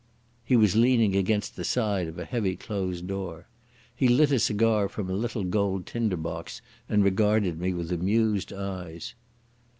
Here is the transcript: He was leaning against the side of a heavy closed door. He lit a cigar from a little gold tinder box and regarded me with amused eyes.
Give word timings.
He 0.43 0.55
was 0.55 0.75
leaning 0.75 1.15
against 1.15 1.55
the 1.55 1.63
side 1.63 2.07
of 2.07 2.17
a 2.17 2.25
heavy 2.25 2.55
closed 2.55 3.05
door. 3.05 3.45
He 3.95 4.07
lit 4.07 4.31
a 4.31 4.39
cigar 4.39 4.89
from 4.89 5.11
a 5.11 5.13
little 5.13 5.43
gold 5.43 5.85
tinder 5.85 6.17
box 6.17 6.59
and 6.89 7.03
regarded 7.03 7.59
me 7.61 7.71
with 7.75 7.91
amused 7.91 8.51
eyes. 8.51 9.13